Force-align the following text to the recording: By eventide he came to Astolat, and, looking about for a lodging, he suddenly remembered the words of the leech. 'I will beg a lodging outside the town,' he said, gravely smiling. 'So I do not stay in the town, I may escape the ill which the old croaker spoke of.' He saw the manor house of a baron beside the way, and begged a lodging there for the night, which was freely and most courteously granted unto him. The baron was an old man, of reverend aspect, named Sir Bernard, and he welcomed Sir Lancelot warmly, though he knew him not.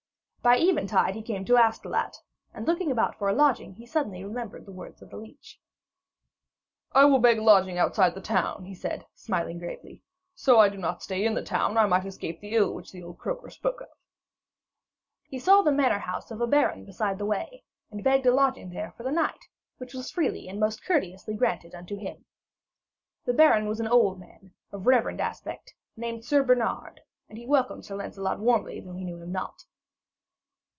By 0.43 0.57
eventide 0.57 1.13
he 1.13 1.21
came 1.21 1.45
to 1.45 1.57
Astolat, 1.59 2.17
and, 2.51 2.65
looking 2.65 2.89
about 2.89 3.15
for 3.15 3.29
a 3.29 3.31
lodging, 3.31 3.75
he 3.75 3.85
suddenly 3.85 4.23
remembered 4.23 4.65
the 4.65 4.71
words 4.71 4.99
of 5.03 5.11
the 5.11 5.15
leech. 5.17 5.59
'I 6.93 7.05
will 7.05 7.19
beg 7.19 7.37
a 7.37 7.43
lodging 7.43 7.77
outside 7.77 8.15
the 8.15 8.21
town,' 8.21 8.63
he 8.65 8.73
said, 8.73 9.01
gravely 9.01 9.07
smiling. 9.53 10.01
'So 10.33 10.59
I 10.59 10.69
do 10.69 10.77
not 10.79 11.03
stay 11.03 11.23
in 11.27 11.35
the 11.35 11.43
town, 11.43 11.77
I 11.77 11.85
may 11.85 12.03
escape 12.07 12.39
the 12.41 12.55
ill 12.55 12.73
which 12.73 12.91
the 12.91 13.03
old 13.03 13.19
croaker 13.19 13.51
spoke 13.51 13.81
of.' 13.81 13.89
He 15.29 15.37
saw 15.37 15.61
the 15.61 15.71
manor 15.71 15.99
house 15.99 16.31
of 16.31 16.41
a 16.41 16.47
baron 16.47 16.85
beside 16.85 17.19
the 17.19 17.25
way, 17.27 17.63
and 17.91 18.03
begged 18.03 18.25
a 18.25 18.33
lodging 18.33 18.71
there 18.71 18.95
for 18.97 19.03
the 19.03 19.11
night, 19.11 19.45
which 19.77 19.93
was 19.93 20.09
freely 20.09 20.47
and 20.47 20.59
most 20.59 20.83
courteously 20.83 21.35
granted 21.35 21.75
unto 21.75 21.97
him. 21.99 22.25
The 23.25 23.33
baron 23.33 23.67
was 23.67 23.79
an 23.79 23.87
old 23.87 24.19
man, 24.19 24.55
of 24.71 24.87
reverend 24.87 25.21
aspect, 25.21 25.75
named 25.95 26.25
Sir 26.25 26.41
Bernard, 26.41 27.01
and 27.29 27.37
he 27.37 27.45
welcomed 27.45 27.85
Sir 27.85 27.95
Lancelot 27.95 28.39
warmly, 28.39 28.79
though 28.81 28.93
he 28.93 29.03
knew 29.05 29.21
him 29.21 29.31
not. 29.31 29.65